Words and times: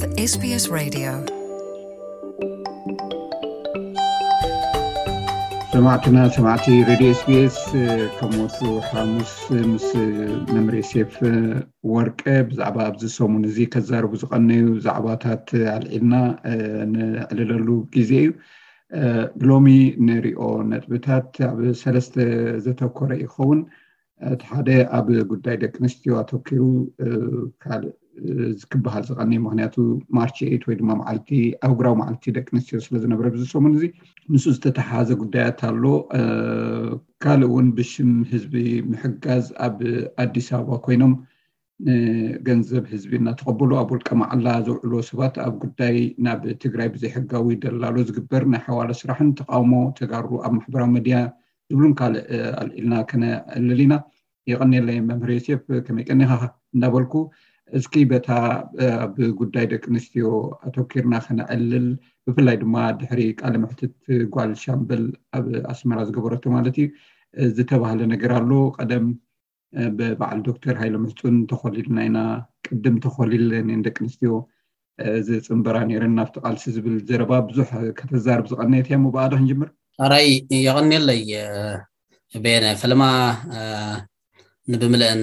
with 0.00 0.10
SBS 0.32 0.64
Radio. 0.80 1.10
سمعتنا 5.72 6.28
سمعتي 6.28 6.82
راديو 6.84 7.10
اس 7.10 7.24
بي 7.26 7.46
اس 7.46 7.56
ከም 8.20 8.32
ወትሩ 8.42 8.66
ሓሙስ 8.92 9.32
ምስ 9.70 9.86
መምሪ 10.54 10.74
ሴፍ 10.90 11.14
ወርቀ 11.94 12.22
ብዛዕባ 12.50 12.76
ኣብዚ 12.90 13.02
ሰሙን 13.18 13.42
እዚ 13.50 13.58
ከዛርቡ 13.74 14.12
ዝቐነዩ 14.22 14.64
ዛዕባታት 14.86 15.48
ኣልዒልና 15.76 16.12
ንዕልለሉ 16.94 17.68
ግዜ 17.94 18.12
እዩ 18.22 18.30
ብሎሚ 19.42 19.66
ንሪኦ 20.08 20.40
ነጥብታት 20.72 21.30
ኣብ 21.50 21.58
ሰለስተ 21.84 22.14
ዘተኮረ 22.66 23.10
ይኸውን 23.24 23.60
እቲ 24.34 24.42
ሓደ 24.50 24.68
ኣብ 24.98 25.08
ጉዳይ 25.32 25.56
ደቂ 25.64 25.74
ኣንስትዮ 25.84 26.10
ኣተኪሩ 26.22 26.62
ካልእ 27.64 27.96
ክበሃል 28.72 29.02
ዝቀኒ 29.08 29.32
ምክንያቱ 29.46 29.74
ማርቸት 30.18 30.62
ወይ 30.68 30.76
ድማ 30.80 30.90
ማዓልቲ 31.00 31.30
ኣብ 31.66 31.72
ጉራዊ 31.78 31.94
ማዓልቲ 32.00 32.24
ደቂ 32.36 32.46
ኣንስትዮ 32.56 32.78
ስለ 32.86 32.94
ዝነበረ 33.04 33.26
ብዝሰሙን 33.34 33.74
እዚ 33.78 33.84
ንስ 34.34 34.44
ዝተተሓዘ 34.54 35.08
ጉዳያት 35.22 35.60
ኣሎ 35.68 35.84
ካልእ 37.24 37.48
እውን 37.50 37.66
ብሽም 37.78 38.12
ህዝቢ 38.32 38.54
ምሕጋዝ 38.90 39.46
ኣብ 39.66 39.78
ኣዲስ 40.24 40.48
ኣበባ 40.58 40.74
ኮይኖም 40.86 41.14
ንገንዘብ 41.88 42.84
ህዝቢ 42.92 43.12
እናተቀበሉ 43.20 43.70
ኣብ 43.82 43.90
ወልቀ 43.94 44.08
መዓላ 44.22 44.46
ዘውዕሎ 44.66 44.92
ሰባት 45.10 45.34
ኣብ 45.46 45.52
ጉዳይ 45.64 45.98
ናብ 46.26 46.40
ትግራይ 46.62 46.88
ብዘይሕጋው 46.94 47.44
ይደላሎ 47.54 47.96
ዝግበር 48.08 48.44
ናይ 48.54 48.62
ሓዋለ 48.68 48.90
ስራሕን 49.00 49.28
ተቃውሞ 49.40 49.72
ተጋ 49.98 50.12
ኣብ 50.46 50.52
ማሕበራዊ 50.56 50.90
ሚድያ 50.96 51.18
ዝብሉም 51.70 51.92
ካልእ 52.00 52.24
ኣልዒልና 52.62 52.92
ከነኣልል 53.10 53.80
ኢና 53.86 53.94
ይቀኒና 54.50 54.88
መምህር 55.08 55.30
ሴብ 55.46 55.60
ከመይ 55.86 56.04
ቀኒኻ 56.10 56.28
እናበልኩ 56.74 57.12
እስኪ 57.78 57.96
በታ 58.10 58.30
ኣብ 59.04 59.16
ጉዳይ 59.40 59.64
ደቂ 59.72 59.82
ኣንስትዮ 59.92 60.26
ኣተወኪርና 60.68 61.14
ክነዕልል 61.24 61.86
ብፍላይ 62.26 62.56
ድማ 62.62 62.74
ድሕሪ 63.00 63.22
ቃል 63.40 63.54
ምሕትት 63.62 63.96
ጓል 64.34 64.50
ሻምበል 64.64 65.04
ኣብ 65.38 65.46
ኣስመራ 65.72 65.98
ዝገበረቶ 66.08 66.44
ማለት 66.56 66.76
እዩ 66.82 66.88
ዝተባሃለ 67.56 68.00
ነገር 68.14 68.32
ኣሎ 68.38 68.50
ቀደም 68.78 69.06
ብበዓል 69.96 70.38
ዶክተር 70.48 70.74
ሃይሎ 70.82 70.94
ምስፁን 71.04 71.34
ተኮሊልናኢና 71.50 72.18
ቅድም 72.66 72.94
ተኮሊልኒን 73.06 73.82
ደቂ 73.86 73.96
ኣንስትዮ 74.04 74.34
ዝፅምበራ 75.26 75.76
ነረን 75.90 76.14
ናብቲ 76.18 76.34
ቃልሲ 76.46 76.64
ዝብል 76.76 76.96
ዘረባ 77.08 77.32
ብዙሕ 77.48 77.70
ከተዛርብ 77.98 78.46
ዝቀኒየት 78.52 78.86
እዮ 78.98 79.04
በኣዶ 79.16 79.32
ክንጅምር 79.40 79.68
ኣራይ 80.06 80.28
የቀኒለይ 80.66 81.22
ቤነ 82.44 82.64
ፈለማ 82.80 83.02
ንብምልአን 84.72 85.22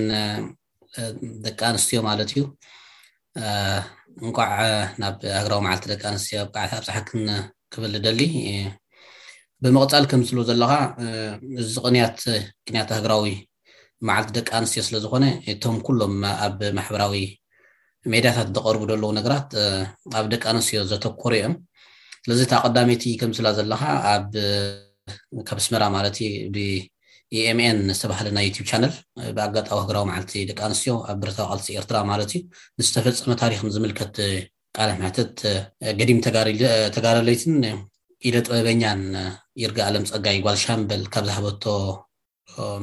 ደቂ 1.46 1.60
ኣንስትዮ 1.72 2.00
ማለት 2.10 2.30
እዩ 2.34 2.42
እንኳዕ 4.26 4.50
ናብ 5.02 5.16
ሃገራዊ 5.38 5.60
መዓልቲ 5.66 5.86
ደቂ 5.94 6.04
ኣንስትዮ 6.12 6.38
ብቃዕቲ 6.52 6.74
ኣብፅሓክን 6.80 7.24
ክብል 7.74 7.94
ደሊ 8.06 8.20
ብምቕፃል 9.64 10.06
ከም 10.12 10.22
ትብሎ 10.28 10.40
ዘለካ 10.50 10.72
እዚ 11.62 11.74
ቅንያት 11.88 12.20
ቅንያት 12.68 12.90
ሃገራዊ 12.98 13.28
መዓልቲ 14.08 14.30
ደቂ 14.38 14.50
ኣንስትዮ 14.60 14.82
ስለ 14.88 14.96
ዝኾነ 15.06 15.26
እቶም 15.54 15.78
ኩሎም 15.88 16.16
ኣብ 16.46 16.60
ማሕበራዊ 16.80 17.16
ሜድያታት 18.14 18.50
ዘቐርቡ 18.56 18.82
ዘለዉ 18.92 19.12
ነገራት 19.20 19.52
ኣብ 20.18 20.26
ደቂ 20.34 20.44
ኣንስትዮ 20.54 20.82
ዘተኮሩ 20.92 21.34
እዮም 21.40 21.54
ስለዚ 22.24 22.40
እታ 22.46 22.54
ቀዳመይቲ 22.66 23.04
ከምስላ 23.22 23.48
ዘለካ 23.60 23.82
ኣብ 24.14 24.28
ካብ 25.48 25.58
ኣስመራ 25.62 25.84
ማለት 25.96 26.18
እዩ 26.28 26.84
የኤምኤን 27.38 27.80
ዝተባሃለ 27.96 28.28
ናይ 28.38 28.46
ዩትብ 28.50 28.66
ቻነል 28.72 28.94
ብኣጋጣዊ 29.38 29.78
ሃገራዊ 29.84 30.04
ማዓልቲ 30.10 30.34
ደቂ 30.50 30.60
ኣንስትዮ 30.68 30.94
ኣብ 31.12 31.18
ብረታዊ 31.22 31.46
ቅልሲ 31.52 31.68
ኤርትራ 31.80 31.98
ማለት 32.12 32.32
እዩ 32.36 32.42
ንዝተፈፀመ 32.80 33.34
ታሪክን 33.44 33.72
ዝምልከት 33.76 34.16
ቃልምሕት 34.78 35.18
ገዲም 36.00 36.20
ተጋዳለይትን 36.96 37.56
ኢደ 38.28 38.36
ጥበበኛን 38.46 39.02
ይርጋ 39.64 39.78
ኣለም 39.90 40.06
ፀጋይ 40.12 40.38
ጓልሻምበል 40.46 41.04
ካብ 41.14 41.26
ዝሃበቶ 41.30 41.66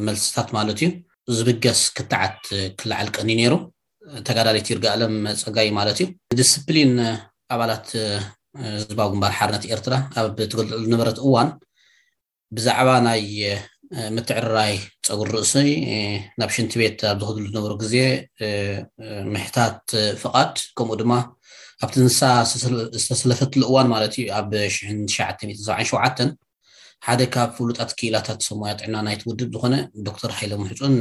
መልስታት 0.06 0.48
ማለት 0.58 0.80
እዩ 0.84 0.90
ዝብገስ 1.38 1.80
ክታዓት 1.96 2.40
ክላዓል 2.80 3.08
ቀኒ 3.16 3.30
ነይሩ 3.40 3.54
ተጋዳለይት 4.28 4.68
ይርጋኣለም 4.72 5.14
ፀጋይ 5.44 5.68
ማለት 5.80 5.98
እዩ 6.02 6.06
ንድስፕሊን 6.34 6.94
ኣባላት 7.56 7.88
ዝባዊ 8.90 9.08
ግንባር 9.12 9.32
ሓርነት 9.40 9.64
ኤርትራ 9.74 9.94
ኣብ 10.20 10.38
ተገልልሉ 10.52 10.80
ዝነበረት 10.86 11.18
እዋን 11.26 11.50
ብዛዕባ 12.56 12.88
ናይ 13.08 13.22
ምትዕርራይ 14.16 14.74
ፀጉሪ 15.06 15.28
ርእሰይ 15.36 15.70
ናብ 16.40 16.50
ሽንቲ 16.56 16.72
ቤት 16.80 17.00
ኣብ 17.10 17.18
ዝኸድሉ 17.24 17.44
ዝነበሩ 17.50 17.72
ግዜ 17.82 17.94
ምሕታት 19.32 19.78
ፍቓድ 20.22 20.54
ከምኡ 20.78 20.96
ድማ 21.00 21.12
ኣብቲ 21.84 21.94
እንስሳ 22.04 22.20
ዝተሰለፈትሉ 23.02 23.60
እዋን 23.68 23.88
ማለት 23.94 24.12
እዩ 24.20 24.26
ኣብ 24.38 24.46
977 24.62 26.34
ሓደ 27.08 27.20
ካብ 27.34 27.50
ፍሉጣት 27.58 27.90
ክኢላታት 27.98 28.40
ሰሙያ 28.48 28.72
ጥዕና 28.80 28.94
ናይቲ 29.06 29.22
ውድብ 29.28 29.50
ዝኾነ 29.56 29.74
ዶክተር 30.08 30.30
ሃይለ 30.38 30.52
ምሕፁን 30.62 30.94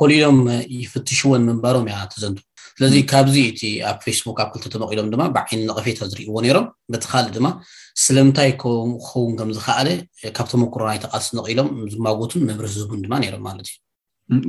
ኮሊሎም 0.00 0.38
ይፍትሽዎን 0.82 1.42
ምንባሮም 1.48 1.86
እያ 1.90 1.98
ተዘንቱ 2.12 2.38
ስለዚ 2.74 2.94
ካብዚ 3.10 3.36
እቲ 3.50 3.60
ኣብ 3.90 3.96
ፌስቡክ 4.06 4.38
ኣብ 4.42 4.48
ክልተ 4.54 4.66
ተመቒሎም 4.74 4.92
ኢሎም 4.96 5.08
ድማ 5.14 5.22
ብዓይኒ 5.36 5.60
ነቐፌታ 5.70 6.00
ዝርእይዎ 6.10 6.36
ነይሮም 6.44 6.66
በቲ 6.92 7.04
ካልእ 7.12 7.30
ድማ 7.36 7.46
ስለምንታይ 8.04 8.50
ክኸውን 8.62 9.32
ከም 9.38 9.50
ዝከኣለ 9.56 9.88
ካብ 10.36 10.46
ተመክሮ 10.52 10.80
ናይ 10.90 10.98
ተቃልሲ 11.04 11.28
ነቒሎም 11.38 11.68
ዝማጎቱን 11.92 12.42
መምርህ 12.48 12.72
ህዝቡን 12.76 13.00
ድማ 13.04 13.14
ነይሮም 13.22 13.44
ማለት 13.48 13.66
እዩ 13.72 13.78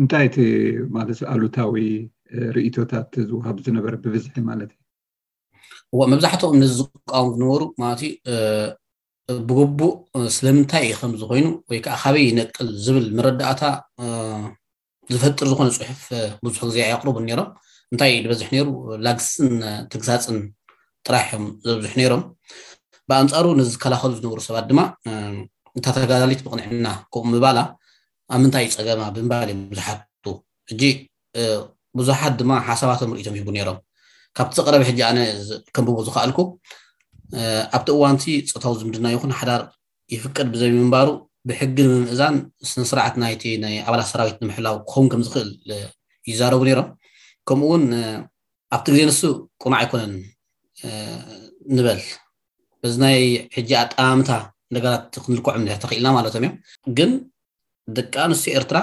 እንታይ 0.01 0.25
እቲ 0.29 0.38
ማለት 0.97 1.19
ኣሉታዊ 1.33 1.75
ርእቶታት 2.57 3.11
ዝውሃብ 3.29 3.57
ዝነበረ 3.67 3.94
ብብዝሒ 4.03 4.35
ማለት 4.51 4.72
እዩ 5.94 6.00
መብዛሕትኦም 6.13 6.57
ነዚ 6.63 6.72
ዝቃወሙ 6.81 7.33
ዝነበሩ 7.41 7.63
ማለት 7.83 8.01
እዩ 8.07 8.22
ብግቡእ 9.47 9.94
ስለምንታይ 10.38 10.83
እዩ 10.89 10.95
ከምዚ 11.01 11.22
ኮይኑ 11.31 11.47
ወይ 11.69 11.79
ከዓ 11.85 11.95
ካበይ 12.01 12.25
ይነቅል 12.29 12.67
ዝብል 12.83 13.07
መረዳእታ 13.17 13.61
ዝፈጥር 15.13 15.45
ዝኮነ 15.51 15.67
ፅሑፍ 15.77 16.01
ብዙሕ 16.44 16.61
ግዜ 16.69 16.77
ኣየቅርቡን 16.85 17.25
ነይሮም 17.29 17.50
እንታይ 17.94 18.09
እዩ 18.16 18.22
ዝበዝሕ 18.28 18.48
ነይሩ 18.53 18.68
ላግስን 19.06 19.53
ትግሳፅን 19.92 20.38
ጥራሕ 21.08 21.28
እዮም 21.34 21.44
ዘብዝሕ 21.68 21.94
ነይሮም 22.00 22.22
ብኣንፃሩ 23.09 23.46
ንዝከላኸሉ 23.59 24.12
ዝነበሩ 24.18 24.40
ሰባት 24.48 24.66
ድማ 24.70 24.80
እታ 25.80 25.86
ተጋዳሊት 25.98 26.42
ብቕንዕና 26.46 26.88
ከምኡ 27.14 27.31
ምባላ 27.36 27.59
ኣብ 28.34 28.40
ምንታይ 28.44 28.66
እዩ 28.68 28.72
ፀገማ 28.80 29.02
ብምባል 29.16 29.48
እዮም 29.53 29.62
ብዙሓቱ 29.72 30.25
እጂ 30.74 30.81
ብዙሓት 32.00 32.34
ድማ 32.40 32.52
ሓሳባቶም 32.68 33.12
ርኢቶም 33.18 33.36
ሂቡ 33.40 33.48
ነይሮም 33.58 33.78
ካብቲ 34.38 34.54
ዝቐረበ 34.59 34.81
ሕጂ 34.90 35.00
ኣነ 35.09 35.18
ከንብቦ 35.75 35.98
ዝኽኣልኩ 36.08 36.40
ኣብቲ 37.78 37.88
እዋንቲ 37.98 38.25
ፆታዊ 38.52 38.74
ዝምድና 38.81 39.06
ይኹን 39.16 39.31
ሓዳር 39.40 39.62
ይፍቅድ 40.14 40.48
ብዘይምንባሩ 40.54 41.09
ብሕጊ 41.50 41.78
ንምምእዛን 41.88 42.36
ስነስርዓት 42.69 43.16
ናይቲ 43.24 43.44
ናይ 43.64 43.75
ኣባላት 43.88 44.08
ሰራዊት 44.14 44.38
ንምሕላው 44.44 44.75
ክኸውን 44.90 45.08
ከም 45.12 45.22
ዝኽእል 45.25 45.50
ይዛረቡ 46.30 46.62
ነይሮም 46.69 46.88
ከምኡ 47.50 47.68
ውን 47.72 47.84
ኣብቲ 48.75 48.85
ግዜ 48.94 49.00
ንሱ 49.09 49.22
ቁኑዕ 49.63 49.78
ኣይኮነን 49.81 50.13
ንበል 51.75 52.00
በዚ 52.81 52.94
ናይ 53.03 53.18
ሕጂ 53.56 53.69
ኣጠማምታ 53.84 54.30
ክንልኩዕ 55.24 55.53
ክንልክዖም 55.56 55.66
ተኽኢልና 55.84 56.07
ማለቶም 56.18 56.44
እዮም 56.44 56.56
ግን 56.97 57.12
ደቂ 57.97 58.13
ኣንስትዮ 58.25 58.52
ኤርትራ 58.62 58.78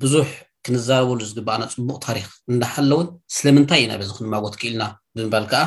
ብዙሕ 0.00 0.28
ክንዛረበሉ 0.66 1.20
ዝግባኣና 1.30 1.64
ፅቡቅ 1.74 1.96
ታሪክ 2.06 2.26
እንዳሃለውን 2.52 3.08
ስለምንታይ 3.36 3.80
ኢና 3.84 3.92
በዚ 4.00 4.10
ክንማጎት 4.18 4.54
ክኢልና 4.60 4.84
ብምባል 5.16 5.44
ከዓ 5.52 5.62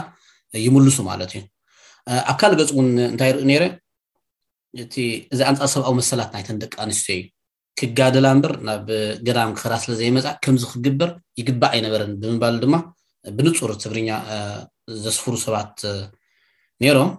ይምልሱ 0.66 0.98
ማለት 1.12 1.32
እዩ 1.38 1.42
ኣብ 2.30 2.36
ካልእ 2.42 2.58
ገፅ 2.62 2.72
እውን 2.76 2.88
እንታይ 3.12 3.32
ርኢ 3.36 3.46
ነይረ 3.52 3.64
እቲ 4.84 4.96
እዚ 5.34 5.40
ኣንፃር 5.52 5.70
ሰብኣዊ 5.76 5.94
መሰላት 6.00 6.30
ናይተን 6.36 6.58
ደቂ 6.64 6.74
ኣንስትዮ 6.86 7.16
እዩ 7.20 7.24
ክጋደላ 7.80 8.28
እምበር 8.36 8.54
ናብ 8.68 8.88
ገዳም 9.28 9.52
ክኸዳ 9.58 9.74
ስለ 9.84 9.92
ዘይመፃ 10.00 10.26
ከምዚ 10.44 10.64
ክግበር 10.72 11.10
ይግባእ 11.40 11.72
ኣይነበረን 11.76 12.12
ብምባሉ 12.22 12.56
ድማ 12.64 12.76
ብንፁር 13.38 13.72
ትግርኛ 13.84 14.10
ዘስፍሩ 15.04 15.34
ሰባት 15.44 15.76
ነይሮም 16.84 17.12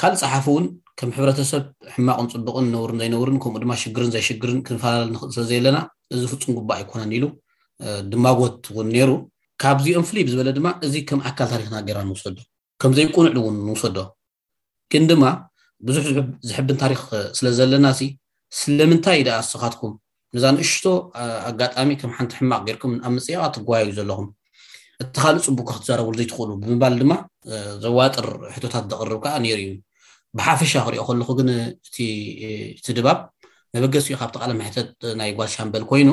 ካልእ 0.00 0.18
ፀሓፍ 0.24 0.46
እውን 0.52 0.66
ከም 0.98 1.10
ሕብረተሰብ 1.16 1.64
ሕማቕን 1.94 2.28
ፅቡቕን 2.32 2.66
ነብርን 2.74 2.98
ዘይነብርን 3.02 3.38
ከምኡ 3.44 3.60
ድማ 3.64 3.72
ሽግርን 3.84 4.10
ዘይሽግርን 4.16 4.60
ክንፈላለ 4.66 5.06
ንኽእል 5.14 5.32
ስለዘየለና 5.36 5.78
እዚ 6.14 6.22
ፍፁም 6.32 6.52
ጉባእ 6.58 6.78
ኣይኮነን 6.80 7.10
ኢሉ 7.18 7.24
ድማጎት 8.12 8.56
እውን 8.72 8.88
ነይሩ 8.96 9.10
ካብዚኦም 9.62 10.04
ፍልይ 10.10 10.22
ብዝበለ 10.28 10.50
ድማ 10.58 10.68
እዚ 10.88 10.94
ከም 11.10 11.20
ኣካል 11.30 11.48
ታሪክና 11.54 11.76
ገይራ 11.88 11.98
ንውሰዶ 12.10 12.38
ከም 12.82 12.92
ዘይቁኑዕ 12.98 13.34
እውን 13.42 13.56
ንውሰዶ 13.68 13.98
ግን 14.94 15.04
ድማ 15.12 15.24
ብዙሕ 15.88 16.04
ዝሕብን 16.50 16.76
ታሪክ 16.82 17.00
ስለ 17.38 17.46
ዘለና 17.60 17.86
ስለምንታይ 18.60 19.20
ደኣ 19.26 19.36
ንስኻትኩም 19.44 19.92
ነዛ 20.36 20.44
ንእሽቶ 20.56 20.84
ኣጋጣሚ 21.48 21.88
ከም 22.00 22.12
ሓንቲ 22.16 22.32
ሕማቅ 22.40 22.60
ጌርኩም 22.68 22.92
ኣብ 23.06 23.12
ምፅያቅ 23.16 23.50
ትጓያዩ 23.56 23.90
ዘለኹም 23.98 24.28
እቲ 25.02 25.12
ካልእ 25.22 25.42
ፅቡቅ 25.48 25.66
ክትዛረብሉ 25.74 26.14
ዘይትኽእሉ 26.20 26.50
ብምባል 26.62 26.94
ድማ 27.02 27.12
ዘዋጥር 27.84 28.26
ሕቶታት 28.54 28.84
ዘቕርብ 28.92 29.20
ከዓ 29.24 29.34
ነይሩ 29.44 29.58
እዩ 29.64 29.72
ብሓፈሻ 30.38 30.72
ክሪኦ 30.86 31.02
ከለኹ 31.08 31.28
ግን 31.38 31.48
እቲ 31.56 32.86
ድባብ 32.98 33.18
መበገሲኡ 33.74 34.14
ካብቲ 34.22 34.34
ቃለ 34.42 34.52
ምሕተት 34.60 34.90
ናይ 35.20 35.30
ጓል 35.38 35.50
ሻምበል 35.54 35.84
ኮይኑ 35.90 36.10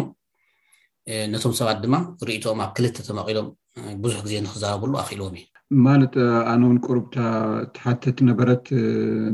ነቶም 1.34 1.54
ሰባት 1.60 1.78
ድማ 1.84 1.96
ርእቶም 2.28 2.60
ኣብ 2.66 2.72
ክልተ 2.78 2.98
ተመቂሎም 3.08 3.48
ብዙሕ 4.04 4.20
ግዜ 4.26 4.34
ንክዛረብሉ 4.46 4.92
ኣኪልዎም 5.04 5.36
እዩ 5.40 5.48
ማለት 5.88 6.14
ኣነ 6.52 6.62
እውን 6.68 6.78
ቁርብታ 6.88 7.18
ተሓተት 7.78 8.18
ነበረት 8.30 8.66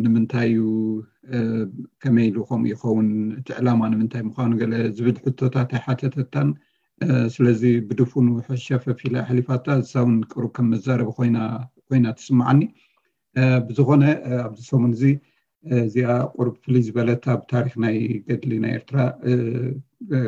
ንምንታይ 0.04 0.50
እዩ 0.56 0.62
ከመይ 2.02 2.26
ኢሉ 2.30 2.38
ከምኡ 2.50 2.66
ይኸውን 2.74 3.08
እቲ 3.40 3.48
ዕላማ 3.60 3.82
ንምንታይ 3.92 4.24
ምኳኑ 4.28 4.52
ገለ 4.62 4.74
ዝብል 4.98 5.18
ሕቶታት 5.24 5.70
ይ 5.76 5.80
ሓተታን 5.86 6.50
ስለዚ 7.36 7.64
ብድፉን 7.88 8.28
ሸፈፊላ 8.68 9.16
ኣሕሊፋታ 9.26 9.66
ዝሳውን 9.82 10.16
ቅሩብ 10.32 10.52
ከም 10.56 10.68
መዛረቢ 10.74 11.08
ኮይና 11.88 12.06
ትስማዓኒ 12.18 12.62
ብዝኮነ 13.68 14.04
ኣብዚ 14.46 14.60
ሰሙን 14.72 14.94
እዚ 15.00 15.04
እዚኣ 15.88 16.10
ቁርብ 16.36 16.56
ፍሉይ 16.64 16.82
ዝበለታ 16.88 17.26
ብታሪክ 17.42 17.74
ናይ 17.84 17.96
ገድሊ 18.28 18.52
ናይ 18.64 18.74
ኤርትራ 18.78 18.98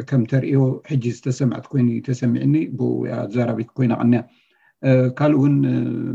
ከም 0.10 0.22
ተርእዮ 0.32 0.60
ሕጂ 0.90 1.04
ዝተሰምዐት 1.18 1.66
ኮይኑ 1.72 1.88
እዩተሰሚዕኒ 1.96 2.56
ብ 2.78 2.80
ኣዘራቢት 3.24 3.70
ኮይናቅኒያ 3.78 4.22
ካልእ 5.18 5.40
ውን 5.44 5.56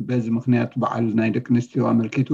በዚ 0.08 0.24
ምክንያት 0.38 0.72
በዓል 0.82 1.06
ናይ 1.20 1.30
ደቂ 1.36 1.46
ኣንስትዮ 1.54 1.82
ኣመልኪቱ 1.92 2.28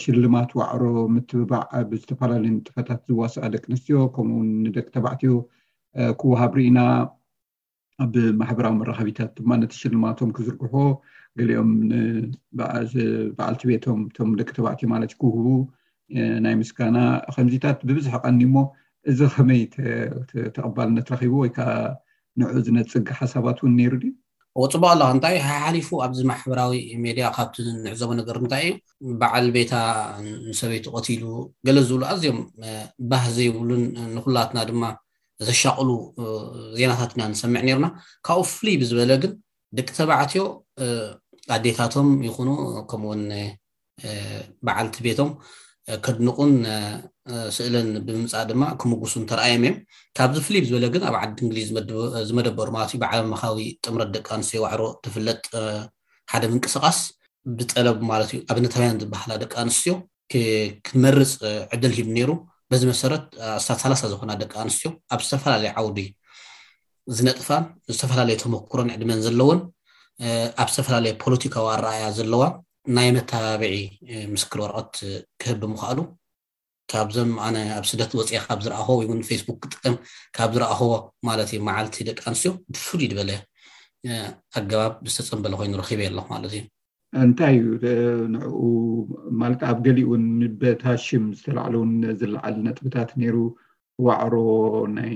ሽልማት 0.00 0.50
ዋዕሮ 0.58 0.82
ምትብባዕ 1.14 1.64
ኣብ 1.78 1.90
ዝተፈላለዩ 2.00 2.50
ንጥፈታት 2.56 3.00
ዝዋስኣ 3.08 3.42
ደቂ 3.54 3.64
ኣንስትዮ 3.72 3.96
ከምኡውን 4.14 4.48
ንደቂ 4.64 4.86
ተባዕትዮ 4.96 5.34
ክወሃብ 6.20 6.52
ርኢና 6.58 6.78
ኣብ 8.04 8.14
ማሕበራዊ 8.40 8.74
መራኸቢታት 8.80 9.30
ድማ 9.38 9.50
ነቲ 9.62 9.72
ሽልማቶም 9.82 10.30
ክዝርግሖ 10.36 10.74
ገሊኦም 11.40 11.70
በዓልቲ 13.36 13.62
ቤቶም 13.70 14.00
እቶም 14.08 14.30
ደቂ 14.40 14.48
ተባዕትዮ 14.58 14.88
ማለት 14.94 15.12
ክህቡ 15.20 15.46
ናይ 16.46 16.54
ምስጋና 16.62 16.98
ከምዚታት 17.36 17.80
ብብዙሕ 17.90 18.14
ቀኒ 18.24 18.40
እሞ 18.48 18.56
እዚ 19.10 19.20
ከመይ 19.34 19.60
ተቐባልነት 20.54 21.10
ረኪቡ 21.14 21.34
ወይከዓ 21.44 21.70
ንዑ 22.40 22.48
ዝነፅግ 22.68 23.06
ሓሳባት 23.20 23.58
እውን 23.62 23.74
ነይሩ 23.80 23.92
ድዩ 24.04 24.12
ወፅቡቅ 24.62 24.88
ኣላ 24.92 25.02
እንታይ 25.14 25.36
ሃ 25.46 25.48
ሓሊፉ 25.64 25.88
ኣብዚ 26.04 26.20
ማሕበራዊ 26.30 26.72
ሜድያ 27.04 27.26
ካብቲ 27.36 27.56
ንዕዘቦ 27.84 28.10
ነገር 28.20 28.36
እንታይ 28.42 28.64
እዩ 29.02 29.12
በዓል 29.20 29.46
ቤታ 29.56 29.72
ንሰበይ 30.48 30.80
ተቀቲሉ 30.86 31.24
ገለ 31.66 31.78
ዝብሉ 31.88 32.02
ኣዝኦም 32.12 32.38
ባህ 33.10 33.24
ዘይብሉን 33.36 33.84
ንኩላትና 34.16 34.58
ድማ 34.70 34.82
ዘሻቅሉ 35.48 35.88
ዜናታት 36.78 37.12
እ 37.16 37.20
ንሰምዕ 37.32 37.60
ነይሩና 37.66 37.88
ካብኡ 38.28 38.42
ፍሉይ 38.54 38.76
ብዝበለ 38.82 39.12
ግን 39.22 39.32
ደቂ 39.78 39.88
ተባዕትዮ 39.98 40.42
ኣዴታቶም 41.56 42.08
ይኹኑ 42.28 42.48
ከምኡ 42.90 43.06
ውን 43.12 43.22
በዓልቲ 44.66 44.96
ቤቶም 45.06 45.30
ከድንቁን 46.04 46.52
ስእለን 47.56 47.88
ብምምፃእ 48.06 48.44
ድማ 48.50 48.62
ክምጉሱ 48.80 49.14
ተረኣዮም 49.30 49.62
እዮም 49.68 49.76
ካብ 50.18 50.30
ዝፍልይ 50.36 50.62
ዝበለ 50.68 50.84
ግን 50.94 51.02
ኣብ 51.08 51.14
ዓዲ 51.20 51.30
እንግሊዝ 51.46 51.68
ዝመደበሩ 52.28 52.66
ማለት 52.76 52.90
ዩ 52.94 52.98
ብዓለም 53.04 53.28
ምካዊ 53.32 53.58
ጥምረት 53.84 54.10
ደቂ 54.16 54.28
ኣንስትዮ 54.36 54.60
ባዕሮ 54.64 54.82
ትፍለጥ 55.04 55.40
ሓደ 56.32 56.42
ምንቅስቃስ 56.52 56.98
ብጠለቡ 57.58 57.96
ማለት 58.12 58.30
ዩ 58.36 58.40
ኣብነታውያን 58.54 59.00
ዝበሃላ 59.02 59.32
ደቂ 59.42 59.54
ኣንስትዮ 59.64 59.94
ክትመርፅ 60.32 61.32
ዕድል 61.74 61.92
ሂብ 61.98 62.08
ነይሩ 62.18 62.30
በዚ 62.72 62.82
መሰረት 62.92 63.24
ኣስታት 63.58 63.78
ሳላሳ 63.82 64.02
ዝኮና 64.12 64.32
ደቂ 64.44 64.52
ኣንስትዮ 64.66 64.90
ኣብ 65.14 65.20
ዝተፈላለየ 65.26 65.70
ዓውዲ 65.80 65.98
ዝነጥፋን 67.18 67.64
ዝተፈላለየ 67.94 68.36
ተመክሮን 68.42 68.88
ዕድመን 68.96 69.22
ዘለዎን 69.26 69.60
ኣብ 70.62 70.68
ዝተፈላለየ 70.74 71.12
ፖለቲካዊ 71.22 71.66
ኣረኣያ 71.76 72.04
ዘለዋን 72.18 72.54
ናይ 72.96 73.08
መተባብዒ 73.14 73.74
ምስክሪ 74.34 74.58
ወርቀት 74.64 74.94
ክህብ 75.42 75.62
ምክኣሉ 75.72 75.98
ካብዞም 76.92 77.30
ነ 77.54 77.64
ኣብ 77.78 77.84
ስደት 77.90 78.12
ወፅ 78.18 78.30
ካብ 78.46 78.60
ዝረእኸቦ 78.64 78.88
ወይ 78.98 79.06
ውን 79.10 79.20
ፌስቡክ 79.30 79.58
ክጥቀም 79.64 79.96
ካብ 80.36 80.50
ዝረእኸቦ 80.54 80.90
ማለት 81.28 81.48
እዩ 81.54 81.58
ማዓልቲ 81.68 81.96
ደቂ 82.08 82.20
ኣንስትዮ 82.30 82.52
ብፍሉይ 82.74 83.08
ዝበለ 83.12 83.30
ኣገባብ 84.60 84.94
ብዝተፀምበሎ 85.04 85.52
ኮይኑ 85.60 85.74
ረኪበየ 85.82 86.08
ኣሎኩ 86.12 86.28
ማለት 86.34 86.52
እዩ 86.56 86.62
እንታይ 87.24 87.58
እዩ 87.58 87.92
ንኡ 88.34 88.46
ማለት 89.42 89.60
ኣብ 89.72 89.78
ገሊኡን 89.88 90.24
ንበታ 90.40 90.84
ሽም 91.06 91.26
ዝተላዕለ 91.36 91.74
ውን 91.82 91.92
ዝልዓል 92.22 92.56
ነጥብታት 92.68 93.12
ነይሩ 93.22 93.36
ዋዕሮ 94.08 94.34
ናይ 94.96 95.14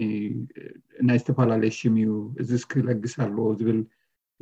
ዝተፈላለየ 1.22 1.72
ሽም 1.80 1.96
እዩ 2.04 2.10
እዚ 2.42 2.50
ስክለግስ 2.64 3.16
ኣለዎ 3.26 3.46
ዝብል 3.62 3.80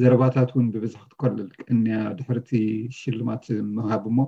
ዘረባታት 0.00 0.50
እውን 0.54 0.66
ብብዛሕ 0.74 1.00
ክትኮልል 1.06 1.48
እኒ 1.72 1.86
ድሕርቲ 2.18 2.50
ሽልማት 2.98 3.44
ምሃብ 3.76 4.02
ሞ 4.18 4.20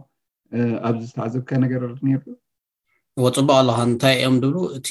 ኣብዚ 0.89 1.03
ዝተዓዘብካ 1.11 1.51
ነገር 1.67 1.83
ሩ 1.91 2.23
ወ 3.23 3.29
ፅቡቅ 3.37 3.51
ኣለካ 3.61 3.79
እንታይ 3.89 4.15
እዮም 4.19 4.37
ድብ 4.43 4.55
እቲ 4.79 4.91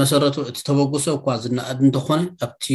መሰረቱ 0.00 0.36
እቲ 0.50 0.58
ተበግሶ 0.68 1.04
እኳ 1.16 1.26
ዝናኣድ 1.44 1.78
እንተኮነ 1.86 2.20
ኣብቲ 2.46 2.66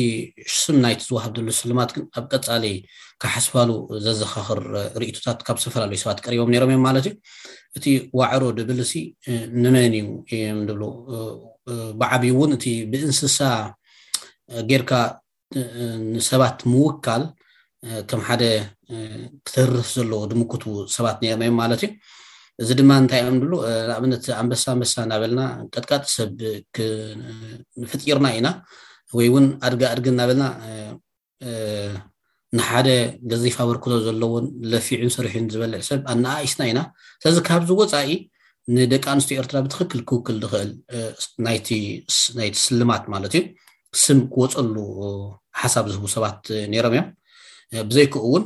ሽሱም 0.55 0.77
ናይቲ 0.83 1.01
ዝውሃብ 1.09 1.31
ዘሉ 1.37 1.49
ስልማት 1.59 1.89
ግን 1.95 2.03
ኣብ 2.19 2.25
ቀፃሊ 2.33 2.63
ካሓስፋሉ 3.23 3.69
ዘዘካኽር 4.05 4.61
ርእቶታት 5.03 5.39
ካብ 5.47 5.57
ዝተፈላለዩ 5.63 5.99
ሰባት 6.03 6.19
ቀሪቦም 6.25 6.51
ነሮም 6.55 6.71
እዮም 6.73 6.83
ማለት 6.87 7.05
እዩ 7.11 7.15
እቲ 7.79 7.85
ዋዕሮ 8.21 8.43
ድብልሲ 8.59 8.93
ንመን 9.63 9.95
እዩ 10.01 10.07
እዮም 10.37 10.59
ድ 10.69 10.75
ብዓብይ 12.01 12.33
እውን 12.35 12.51
እቲ 12.57 12.65
ብእንስሳ 12.91 13.39
ጌርካ 14.69 14.91
ንሰባት 16.15 16.57
ምውካል 16.71 17.23
ከም 18.09 18.21
ሓደ 18.27 18.43
ክተርፍ 19.47 19.87
ዘለዎ 19.95 20.21
ድምክቱ 20.31 20.63
ሰባት 20.95 21.17
ነርና 21.23 21.35
እዮም 21.47 21.55
ማለት 21.61 21.81
እዩ 21.85 21.89
እዚ 22.63 22.69
ድማ 22.79 22.91
እንታይ 23.01 23.19
እዮም 23.23 23.37
ድሉ 23.41 23.53
ንኣብነት 23.89 24.23
ኣንበሳ 24.41 24.63
ኣንበሳ 24.73 24.93
እናበልና 25.05 25.41
ቀጥቃጥ 25.73 26.03
ሰብ 26.17 26.29
ንፍጢርና 27.81 28.27
ኢና 28.37 28.47
ወይ 29.17 29.27
እውን 29.31 29.45
ኣድጋ 29.69 29.81
ኣድጊ 29.93 30.07
እናበልና 30.13 30.45
ንሓደ 32.57 32.87
ገዚፍ 33.33 33.55
ኣበርክቶ 33.63 33.93
ዘለዎን 34.05 34.45
ለፊዑን 34.71 35.11
ሰሪሑን 35.17 35.47
ዝበልዕ 35.53 35.81
ሰብ 35.89 35.99
ኣነኣኢስና 36.13 36.61
ኢና 36.71 36.79
ስለዚ 37.21 37.37
ካብዚ 37.49 37.69
ወፃኢ 37.81 38.09
ንደቂ 38.75 39.03
ኣንስትዮ 39.15 39.37
ኤርትራ 39.41 39.57
ብትክክል 39.65 39.99
ክውክል 40.09 40.37
ዝኽእል 40.43 40.71
ናይቲ 41.47 41.67
ስልማት 42.65 43.03
ማለት 43.13 43.33
እዩ 43.39 43.43
ስም 44.03 44.19
ክወፀሉ 44.33 44.75
ሓሳብ 45.61 45.85
ዝህቡ 45.93 46.05
ሰባት 46.15 46.39
ነይሮም 46.73 46.93
እዮም 46.99 47.87
ብዘይክ 47.89 48.13
እውን 48.27 48.43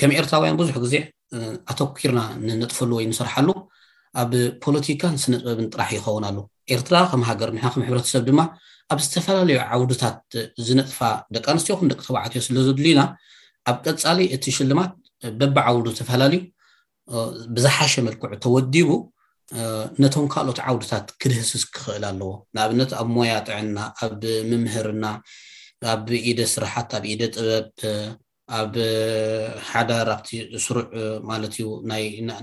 ከም 0.00 0.10
ኤርትራውያን 0.20 0.58
ብዙሕ 0.60 0.76
ግዜ 0.84 0.94
ኣተኪርና 1.72 2.20
ንነጥፈሉ 2.46 2.90
ወይ 2.98 3.06
ንሰርሓሉ 3.10 3.48
ኣብ 4.22 4.32
ፖለቲካን 4.64 5.14
ስነጥበብን 5.22 5.68
ጥራሕ 5.74 5.90
ይኸውንኣሉ 5.98 6.38
ኤርትራ 6.74 6.96
ከም 7.10 7.22
ሃገር 7.28 7.50
ንሕና 7.56 7.68
ከም 7.74 7.82
ሕብረተሰብ 7.88 8.22
ድማ 8.28 8.40
ኣብ 8.92 8.98
ዝተፈላለዩ 9.04 9.58
ዓውድታት 9.74 10.16
ዝነጥፋ 10.66 10.98
ደቂ 11.34 11.44
ኣንስትዮ 11.54 11.74
ኩን 11.78 11.88
ደቂ 11.92 12.00
ተባዕት 12.08 12.34
ዮ 12.38 12.40
ስለ 12.48 12.56
ዘድልዩና 12.66 13.02
ኣብ 13.72 13.76
ቀፃሊ 13.86 14.18
እቲ 14.36 14.44
ሽልማት 14.56 14.92
በቢዓውዱ 15.40 15.84
ዝተፈላለዩ 15.96 16.40
ብዝሓሸ 17.56 17.94
መልክዑ 18.06 18.24
ተወዲቡ 18.44 18.88
ነቶም 20.02 20.26
ካልኦት 20.34 20.58
ዓውድታት 20.68 21.06
ክድህስስ 21.22 21.62
ክኽእል 21.74 22.04
ኣለዎ 22.10 22.30
ንኣብነት 22.54 22.90
ኣብ 23.00 23.08
ሞያ 23.16 23.32
ጥዕና 23.48 23.78
ኣብ 24.04 24.22
ምምህርና 24.50 25.04
ኣብ 25.94 26.06
ኢደ 26.30 26.40
ስራሓት 26.54 26.90
ኣብ 26.98 27.04
ኢደ 27.12 27.22
ጥበብ 27.36 27.66
ኣብ 28.58 28.74
ሓዳ 29.70 29.90
ራብቲ 30.08 30.28
እስሩዕ 30.58 30.86
ማለት 31.30 31.54
እዩ 31.58 31.66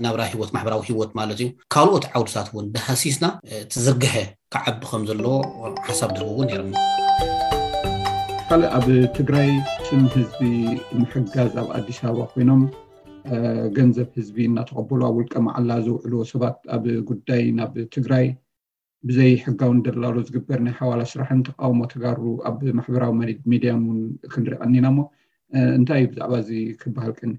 ናብራ 0.04 0.22
ሂወት 0.32 0.50
ማሕበራዊ 0.56 0.82
ሂወት 0.90 1.10
ማለት 1.20 1.38
እዩ 1.44 1.48
ካልኦት 1.74 2.06
ዓውድታት 2.14 2.48
እውን 2.52 2.66
ብሃሲስና 2.74 3.26
ትዝርግሐ 3.72 4.14
ክዓቢ 4.56 4.80
ከም 4.92 5.04
ዘለዎ 5.10 5.36
ሓሳብ 5.88 6.10
ዝህቦ 6.18 6.28
እውን 6.36 6.50
ርና 6.60 6.74
ካልእ 8.48 8.70
ኣብ 8.78 8.86
ትግራይ 9.18 9.50
ሽም 9.88 10.02
ህዝቢ 10.14 10.40
ምሕጋዝ 11.02 11.52
ኣብ 11.62 11.68
ኣዲሻኣበባ 11.78 12.26
ኮይኖም 12.32 12.62
ገንዘብ 13.76 14.08
ህዝቢ 14.20 14.36
እናተቐበሉ 14.48 15.00
ኣብ 15.08 15.14
ውልቀ 15.18 15.34
መዓላ 15.46 15.70
ዘውዕልዎ 15.84 16.22
ሰባት 16.30 16.56
ኣብ 16.76 16.84
ጉዳይ 17.10 17.42
ናብ 17.58 17.74
ትግራይ 17.94 18.26
ብዘይ 19.08 19.32
ሕጋውን 19.44 19.78
ደላሎ 19.86 20.14
ዝግበር 20.26 20.58
ናይ 20.66 20.74
ሓዋላ 20.80 21.00
ስራሕን 21.12 21.40
ተቃውሞ 21.48 21.80
ተጋሩ 21.92 22.20
ኣብ 22.48 22.58
ማሕበራዊ 22.78 23.12
ሚድያን 23.52 23.80
እውን 23.86 24.00
ክንሪኢ 24.32 24.58
ቀኒና 24.64 24.86
እሞ 24.92 25.00
እንታይ 25.78 26.00
እዩ 26.02 26.08
ብዛዕባ 26.12 26.32
እዚ 26.42 26.50
ክበሃል 26.82 27.12
ቅኒ 27.18 27.32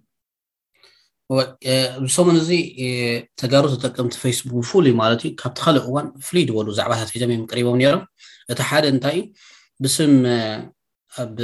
ብሰሙን 2.06 2.36
እዚ 2.42 2.52
ተጋሩ 3.42 3.64
ተጠቀምቲ 3.74 4.16
ፌስቡክ 4.24 4.54
ብፍሉይ 4.60 4.94
ማለት 5.02 5.22
እዩ 5.28 5.32
ካብቲ 5.42 5.60
ካልእ 5.66 5.86
እዋን 5.90 6.08
ፍሉይ 6.28 6.44
ድበሉ 6.50 6.68
ዛዕባታት 6.80 7.12
ሒዞም 7.16 7.34
እዮም 7.36 7.46
ቀሪቦም 7.52 7.78
ነይሮም 7.82 8.04
እቲ 8.54 8.60
ሓደ 8.70 8.84
እንታይ 8.96 9.18
እዩ 9.20 9.26
ብስም 9.84 10.16
ኣብ 11.24 11.36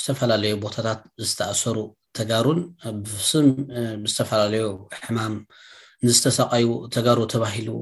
ዝተፈላለዩ 0.00 0.52
ቦታታት 0.64 1.00
ዝተኣሰሩ 1.30 1.76
تجارون 2.14 2.74
بسم 2.86 3.66
بستفعلوا 4.02 4.88
حمام 4.92 5.46
نستسقيو 6.04 6.86
تجارو 6.86 7.24
تباهلو 7.24 7.78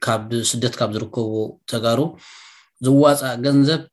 كاب 0.00 0.42
سدت 0.42 0.74
كاب 0.76 0.90
دركو 0.92 1.58
تجارو 1.66 2.18
زواز 2.80 3.24
جنزب 3.24 3.86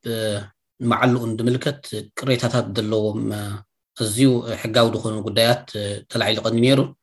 معلو 0.80 1.24
عند 1.24 1.42
ملكت 1.42 2.10
كريتات 2.18 2.66
دلو 2.66 3.14
ما 3.14 3.64
أزيو 4.02 4.56
حقاو 4.56 4.90
دخون 4.90 5.24
قدايات 5.24 5.70
تلعي 6.10 6.34
لقنيرو 6.36 6.96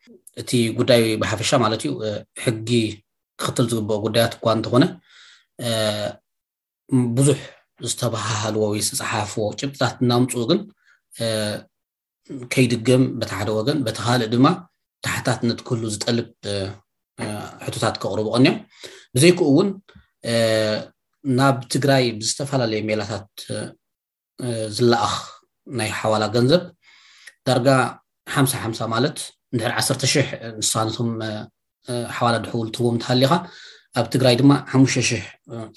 تي 0.46 0.68
قداي 0.76 1.16
بحفشة 1.16 1.58
مالتيو 1.58 2.24
حقي 2.38 3.02
خطل 3.40 3.68
زبو 3.68 4.02
قدايات 4.04 4.34
قوان 4.34 4.62
تخونه 4.62 4.98
بزح 6.92 7.66
استبهالو 7.84 8.64
ويسحافو 8.70 9.50
جبتات 9.50 10.02
نام 10.02 10.26
تسوقن 10.26 10.68
ከይድገም 12.52 13.02
በቲ 13.20 13.30
ሓደ 13.38 13.50
ወገን 13.58 13.78
በቲ 13.86 13.98
ካልእ 14.06 14.28
ድማ 14.34 14.46
ታሕታትነት 15.06 15.60
ክህሉ 15.66 15.82
ዝጠልብ 15.94 16.28
ሕቶታት 17.66 17.94
ከቕርቡ 18.02 18.26
ቀንዮም 18.36 18.56
ብዘይክኡ 19.14 19.40
እውን 19.52 19.68
ናብ 21.38 21.56
ትግራይ 21.74 22.04
ብዝተፈላለየ 22.18 22.80
ሜላታት 22.88 23.28
ዝለኣኽ 24.76 25.14
ናይ 25.78 25.90
ሓዋላ 26.00 26.22
ገንዘብ 26.36 26.62
ዳርጋ 27.48 27.68
ሓምሳ 28.34 28.52
ሓምሳ 28.64 28.80
ማለት 28.94 29.16
እንድሕሪ 29.52 29.72
1ሰርተ,000 29.80 30.18
ንስኻ 30.58 30.80
ነቶም 30.88 31.10
ሓዋላ 32.16 32.34
ድሕውል 32.44 32.68
ትህቦም 32.74 32.94
እንተሃሊኻ 32.96 33.32
ኣብ 34.00 34.06
ትግራይ 34.14 34.34
ድማ 34.40 34.52
5,000 34.76 35.22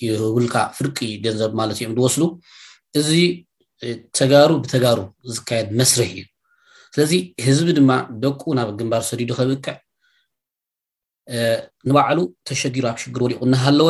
ይህብልካ 0.03 0.55
ፍርቂ 0.77 0.97
ገንዘብ 1.25 1.51
ማለት 1.61 1.77
እዮም 1.81 1.95
ዝወስዱ 1.99 2.23
እዚ 3.01 3.11
ተጋሩ 4.17 4.51
ብተጋሩ 4.63 4.99
ዝካየድ 5.35 5.69
መስርሕ 5.79 6.11
እዩ 6.17 6.23
ስለዚ 6.95 7.11
ህዝቢ 7.45 7.67
ድማ 7.77 7.91
ደቁ 8.23 8.41
ናብ 8.57 8.69
ግንባር 8.79 9.01
ሰዲዱ 9.09 9.29
ከብቅዕ 9.37 9.75
ንባዕሉ 11.89 12.19
ተሸጊሩ 12.47 12.85
ኣብ 12.89 12.97
ሽግር 13.03 13.21
ወሊቁ 13.25 13.39
እናሃለወ 13.47 13.89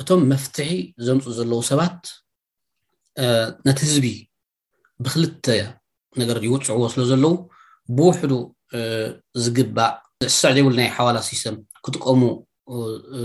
እቶም 0.00 0.20
መፍትሒ 0.32 0.70
ዘምፁ 1.06 1.24
ዘለዉ 1.38 1.60
ሰባት 1.70 2.00
ነቲ 3.68 3.78
ህዝቢ 3.88 4.06
ብክልተ 5.04 5.44
ነገር 6.22 6.36
ይውፅዕዎ 6.46 6.84
ስለ 6.94 7.02
ዘለዉ 7.10 7.34
ብውሕዱ 7.96 8.32
ዝግባእ 9.44 9.92
ዝዕስዕ 10.22 10.50
ዘይብሉ 10.56 10.74
ናይ 10.80 10.88
ሓዋላ 10.96 11.18
ሲስተም 11.30 11.56
ክጥቀሙ 11.84 12.22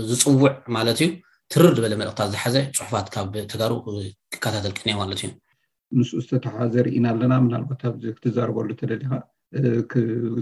ዝፅውዕ 0.08 0.44
ማለት 0.76 0.98
እዩ 1.04 1.08
ትርር 1.52 1.70
ዝበለ 1.76 1.94
መልእክታት 2.00 2.28
ዝሓዘ 2.34 2.54
ፅሑፋት 2.76 3.06
ካብ 3.14 3.34
ተጋሩ 3.52 3.72
ክከታተል 4.32 4.72
ቅንያ 4.78 4.94
ማለት 5.02 5.18
እዩ 5.24 5.30
ንስ 5.98 6.08
ዝተተሓዘ 6.22 6.74
ርኢና 6.86 7.06
ኣለና 7.14 7.34
ምናባት 7.44 7.82
ኣዚ 7.88 8.02
ክትዛርበሉ 8.16 8.68
ተደሊካ 8.80 9.10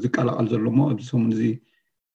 ዝቀላቀል 0.04 0.46
ዘሎሞ 0.52 0.76
ኣዚ 0.92 1.00
ሰሙን 1.10 1.30
እዚ 1.34 1.42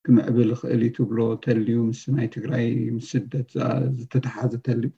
ክምዕብል 0.06 0.50
ክእል 0.62 0.82
ዩ 0.86 0.90
ትብሎ 0.98 1.18
ተልዩ 1.46 1.78
ምስ 1.90 2.02
ናይ 2.18 2.28
ትግራይ 2.36 2.66
ምስደት 2.98 3.50
ዝተተሓዘ 4.00 4.52
ተልዩ 4.68 4.90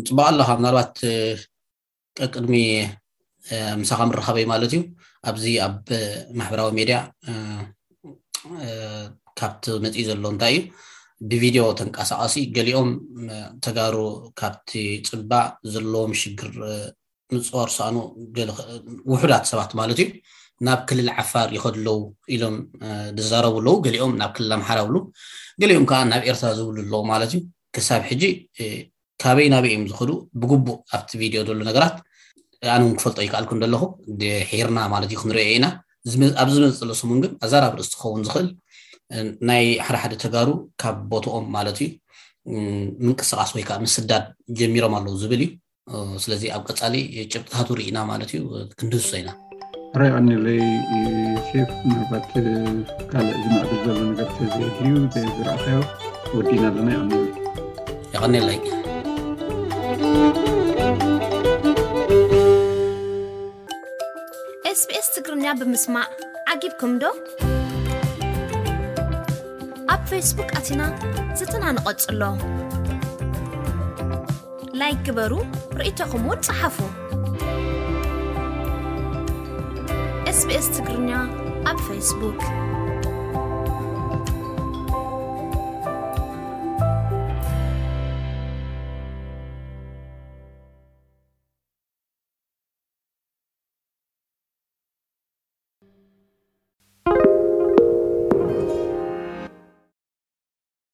ንፅባቅ 0.00 0.26
ኣለካ 0.32 0.50
ምናልባት 0.60 0.92
ቅድሚ 2.34 2.54
ምሳኻ 3.82 4.00
ምረከበዩ 4.10 4.44
ማለት 4.52 4.70
እዩ 4.76 4.82
ኣብዚ 5.30 5.44
ኣብ 5.66 5.76
ማሕበራዊ 6.40 6.70
ሜድያ 6.80 6.98
ካብቲ 9.38 9.64
መፂኢ 9.84 10.04
ዘሎ 10.08 10.24
እንታይ 10.34 10.54
እዩ 10.58 10.62
ብቪድዮ 11.30 11.62
ተንቀሳቀሲ 11.78 12.36
ገሊኦም 12.56 12.88
ተጋሩ 13.64 13.96
ካብቲ 14.40 14.70
ፅባእ 15.08 15.46
ዘለዎም 15.74 16.12
ሽግር 16.20 16.50
ምፅዋር 17.34 17.68
ሰኣኑ 17.76 17.96
ውሑዳት 19.12 19.44
ሰባት 19.50 19.70
ማለት 19.80 19.96
እዩ 20.02 20.08
ናብ 20.66 20.80
ክልል 20.88 21.08
ዓፋር 21.22 21.48
ይኸዱ 21.56 21.86
ኢሎም 22.34 22.56
ዝዛረቡ 23.20 23.54
ኣለው 23.62 23.74
ገሊኦም 23.86 24.12
ናብ 24.20 24.30
ክልል 24.36 24.52
ኣምሓራ 24.56 24.78
ብሉ 24.88 24.96
ገሊኦም 25.62 25.86
ከዓ 25.90 26.00
ናብ 26.12 26.22
ኤርትራ 26.30 26.50
ዝብሉ 26.58 26.76
ኣለው 26.88 27.02
ማለት 27.12 27.30
እዩ 27.34 27.40
ክሳብ 27.76 28.02
ሕጂ 28.10 28.22
ካበይ 29.22 29.48
ናበይ 29.54 29.70
እዮም 29.74 29.84
ዝክዱ 29.90 30.10
ብግቡእ 30.40 30.78
ኣብቲ 30.96 31.10
ቪድዮ 31.20 31.40
ዘሎ 31.48 31.58
ነገራት 31.70 31.96
ኣነ 32.74 32.80
እውን 32.84 32.94
ክፈልጦ 33.00 33.18
ይከኣልኩን 33.26 33.60
ዘለኹ 33.64 33.82
ሒርና 34.50 34.78
ማለት 34.94 35.10
እዩ 35.12 35.18
ክንሪኦ 35.22 35.46
ኢና 35.56 35.66
ኣብ 36.42 36.48
ዝመፅለ 36.54 36.92
ስሙን 37.02 37.18
ግን 37.24 37.32
ኣዛራብ 37.46 37.72
ርእስ 37.78 37.90
ትኸውን 37.94 38.22
ዝኽእል 38.26 38.48
ናይ 39.48 39.64
ሓደ 39.86 39.96
ሓደ 40.02 40.12
ተጋሩ 40.24 40.48
ካብ 40.82 40.96
ቦትኦም 41.10 41.46
ማለት 41.56 41.78
እዩ 41.86 41.92
ምንቅስቃስ 43.06 43.50
ወይ 43.56 43.64
ከዓ 43.68 43.76
ምስዳድ 43.84 44.24
ጀሚሮም 44.58 44.94
ኣለዉ 44.98 45.14
ዝብል 45.22 45.42
እዩ 45.42 45.50
ስለዚ 46.24 46.42
ኣብ 46.56 46.62
ቀፃሊ 46.70 46.94
ጭብጥታቱ 47.32 47.68
ርኢና 47.80 47.98
ማለት 48.10 48.30
እዩ 48.36 48.42
ክንድህሶ 48.78 49.10
ኢና 49.20 49.30
ራይ 50.00 50.10
ኣኒለይ 50.18 50.60
ሴፍ 51.48 51.70
ምናልባት 51.88 52.26
ካልእ 53.12 53.36
ዝማዕብል 53.44 53.78
ዘሎ 53.86 53.96
ነገር 54.10 54.28
ተዘድልዩ 54.38 54.94
ዝረእካዮ 55.36 55.78
ወዲና 56.36 56.64
ኣለና 56.72 56.90
ይኣኒ 57.22 58.36
ይቀኒለይ 58.36 58.60
ስbስ 64.82 65.06
ትግርኛ 65.16 65.44
ብምስማዕ 65.60 66.06
ዓጊብኩም 66.52 66.92
ዶ 67.02 67.12
ኣብ 70.08 70.12
ፌስቡክ 70.14 70.50
ኣቲና 70.58 70.82
ዝተናንቐጽሎ 71.38 72.20
ላይ 74.80 74.92
ግበሩ 75.08 75.32
ርእቶኹም 75.80 76.22
እውን 76.28 76.38
ጸሓፉ 76.48 76.76
ኤስቢኤስ 80.32 80.68
ትግርኛ 80.78 81.10
ኣብ 81.72 81.78
ፌስቡክ 81.90 82.42